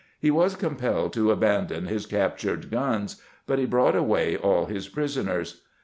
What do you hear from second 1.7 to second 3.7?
his captured guns, but he